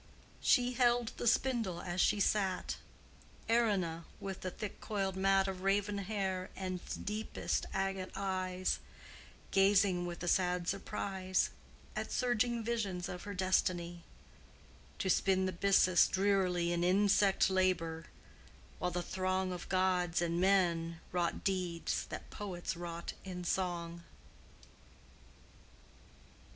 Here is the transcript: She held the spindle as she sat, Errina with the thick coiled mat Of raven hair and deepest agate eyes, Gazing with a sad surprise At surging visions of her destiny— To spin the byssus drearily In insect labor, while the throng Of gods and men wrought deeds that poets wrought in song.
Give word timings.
She 0.41 0.73
held 0.73 1.09
the 1.17 1.27
spindle 1.27 1.79
as 1.79 2.01
she 2.01 2.19
sat, 2.19 2.77
Errina 3.47 4.05
with 4.19 4.41
the 4.41 4.49
thick 4.49 4.81
coiled 4.81 5.15
mat 5.15 5.47
Of 5.47 5.61
raven 5.61 5.99
hair 5.99 6.49
and 6.55 6.79
deepest 7.05 7.67
agate 7.71 8.09
eyes, 8.15 8.79
Gazing 9.51 10.07
with 10.07 10.23
a 10.23 10.27
sad 10.27 10.67
surprise 10.67 11.51
At 11.95 12.11
surging 12.11 12.63
visions 12.63 13.07
of 13.09 13.25
her 13.25 13.35
destiny— 13.35 14.01
To 14.97 15.07
spin 15.07 15.45
the 15.45 15.51
byssus 15.53 16.07
drearily 16.07 16.71
In 16.73 16.83
insect 16.83 17.47
labor, 17.51 18.05
while 18.79 18.89
the 18.89 19.03
throng 19.03 19.51
Of 19.53 19.69
gods 19.69 20.19
and 20.19 20.41
men 20.41 20.99
wrought 21.11 21.43
deeds 21.43 22.07
that 22.07 22.31
poets 22.31 22.75
wrought 22.75 23.13
in 23.23 23.43
song. 23.43 24.01